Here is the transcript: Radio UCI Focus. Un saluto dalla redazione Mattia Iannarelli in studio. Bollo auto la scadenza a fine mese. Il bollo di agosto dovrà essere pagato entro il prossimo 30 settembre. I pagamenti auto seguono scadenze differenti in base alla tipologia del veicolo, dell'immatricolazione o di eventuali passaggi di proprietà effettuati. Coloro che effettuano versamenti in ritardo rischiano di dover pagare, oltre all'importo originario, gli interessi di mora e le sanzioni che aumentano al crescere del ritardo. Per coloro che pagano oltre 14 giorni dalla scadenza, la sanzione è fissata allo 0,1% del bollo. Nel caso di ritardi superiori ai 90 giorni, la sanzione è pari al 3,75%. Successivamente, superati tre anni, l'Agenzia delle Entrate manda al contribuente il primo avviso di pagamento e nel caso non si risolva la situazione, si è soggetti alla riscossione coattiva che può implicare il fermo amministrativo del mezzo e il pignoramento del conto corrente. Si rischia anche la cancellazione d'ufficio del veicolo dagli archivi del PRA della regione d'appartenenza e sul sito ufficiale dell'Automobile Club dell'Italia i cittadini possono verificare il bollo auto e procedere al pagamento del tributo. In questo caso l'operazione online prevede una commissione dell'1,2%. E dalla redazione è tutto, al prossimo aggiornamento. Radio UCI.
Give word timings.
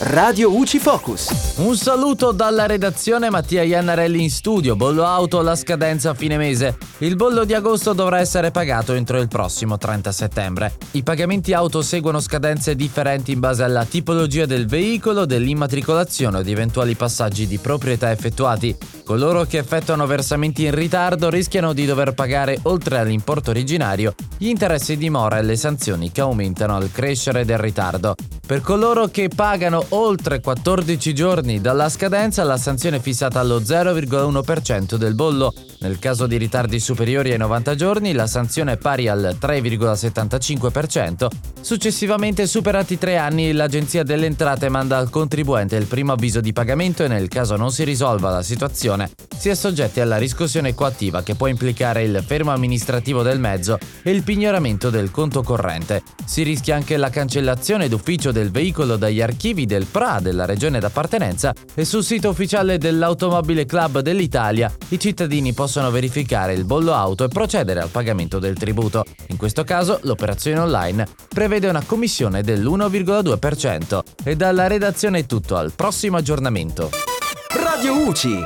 Radio 0.00 0.54
UCI 0.56 0.78
Focus. 0.78 1.56
Un 1.56 1.76
saluto 1.76 2.30
dalla 2.30 2.66
redazione 2.66 3.30
Mattia 3.30 3.64
Iannarelli 3.64 4.22
in 4.22 4.30
studio. 4.30 4.76
Bollo 4.76 5.04
auto 5.04 5.42
la 5.42 5.56
scadenza 5.56 6.10
a 6.10 6.14
fine 6.14 6.36
mese. 6.36 6.78
Il 6.98 7.16
bollo 7.16 7.44
di 7.44 7.52
agosto 7.52 7.94
dovrà 7.94 8.20
essere 8.20 8.52
pagato 8.52 8.94
entro 8.94 9.18
il 9.18 9.26
prossimo 9.26 9.76
30 9.76 10.12
settembre. 10.12 10.76
I 10.92 11.02
pagamenti 11.02 11.52
auto 11.52 11.82
seguono 11.82 12.20
scadenze 12.20 12.76
differenti 12.76 13.32
in 13.32 13.40
base 13.40 13.64
alla 13.64 13.84
tipologia 13.84 14.46
del 14.46 14.68
veicolo, 14.68 15.26
dell'immatricolazione 15.26 16.38
o 16.38 16.42
di 16.42 16.52
eventuali 16.52 16.94
passaggi 16.94 17.48
di 17.48 17.58
proprietà 17.58 18.12
effettuati. 18.12 18.76
Coloro 19.04 19.46
che 19.46 19.58
effettuano 19.58 20.06
versamenti 20.06 20.64
in 20.64 20.76
ritardo 20.76 21.28
rischiano 21.28 21.72
di 21.72 21.86
dover 21.86 22.14
pagare, 22.14 22.56
oltre 22.62 22.98
all'importo 22.98 23.50
originario, 23.50 24.14
gli 24.36 24.46
interessi 24.46 24.96
di 24.96 25.10
mora 25.10 25.38
e 25.38 25.42
le 25.42 25.56
sanzioni 25.56 26.12
che 26.12 26.20
aumentano 26.20 26.76
al 26.76 26.92
crescere 26.92 27.44
del 27.44 27.58
ritardo. 27.58 28.14
Per 28.48 28.62
coloro 28.62 29.08
che 29.08 29.28
pagano 29.28 29.84
oltre 29.90 30.40
14 30.40 31.12
giorni 31.12 31.60
dalla 31.60 31.90
scadenza, 31.90 32.44
la 32.44 32.56
sanzione 32.56 32.96
è 32.96 33.00
fissata 33.00 33.40
allo 33.40 33.60
0,1% 33.60 34.94
del 34.94 35.14
bollo. 35.14 35.52
Nel 35.80 35.98
caso 35.98 36.26
di 36.26 36.38
ritardi 36.38 36.80
superiori 36.80 37.30
ai 37.30 37.36
90 37.36 37.74
giorni, 37.74 38.14
la 38.14 38.26
sanzione 38.26 38.72
è 38.72 38.76
pari 38.78 39.06
al 39.06 39.36
3,75%. 39.38 41.28
Successivamente, 41.60 42.46
superati 42.46 42.96
tre 42.96 43.18
anni, 43.18 43.52
l'Agenzia 43.52 44.02
delle 44.02 44.24
Entrate 44.24 44.70
manda 44.70 44.96
al 44.96 45.10
contribuente 45.10 45.76
il 45.76 45.84
primo 45.84 46.12
avviso 46.12 46.40
di 46.40 46.54
pagamento 46.54 47.04
e 47.04 47.08
nel 47.08 47.28
caso 47.28 47.54
non 47.56 47.70
si 47.70 47.84
risolva 47.84 48.30
la 48.30 48.42
situazione, 48.42 49.10
si 49.38 49.48
è 49.48 49.54
soggetti 49.54 50.00
alla 50.00 50.16
riscossione 50.16 50.74
coattiva 50.74 51.22
che 51.22 51.36
può 51.36 51.46
implicare 51.46 52.02
il 52.02 52.22
fermo 52.26 52.50
amministrativo 52.50 53.22
del 53.22 53.38
mezzo 53.38 53.78
e 54.02 54.10
il 54.10 54.24
pignoramento 54.24 54.90
del 54.90 55.12
conto 55.12 55.42
corrente. 55.42 56.02
Si 56.24 56.42
rischia 56.42 56.74
anche 56.74 56.96
la 56.96 57.08
cancellazione 57.08 57.88
d'ufficio 57.88 58.32
del 58.32 58.50
veicolo 58.50 58.96
dagli 58.96 59.22
archivi 59.22 59.64
del 59.64 59.86
PRA 59.86 60.18
della 60.20 60.44
regione 60.44 60.80
d'appartenenza 60.80 61.54
e 61.74 61.84
sul 61.84 62.02
sito 62.02 62.30
ufficiale 62.30 62.78
dell'Automobile 62.78 63.64
Club 63.64 64.00
dell'Italia 64.00 64.74
i 64.88 64.98
cittadini 64.98 65.52
possono 65.52 65.90
verificare 65.90 66.54
il 66.54 66.64
bollo 66.64 66.92
auto 66.92 67.22
e 67.22 67.28
procedere 67.28 67.80
al 67.80 67.90
pagamento 67.90 68.40
del 68.40 68.56
tributo. 68.56 69.04
In 69.28 69.36
questo 69.36 69.62
caso 69.62 70.00
l'operazione 70.02 70.58
online 70.58 71.06
prevede 71.28 71.68
una 71.68 71.82
commissione 71.82 72.42
dell'1,2%. 72.42 74.00
E 74.24 74.34
dalla 74.34 74.66
redazione 74.66 75.20
è 75.20 75.26
tutto, 75.26 75.56
al 75.56 75.72
prossimo 75.72 76.16
aggiornamento. 76.16 76.90
Radio 77.50 78.06
UCI. 78.08 78.44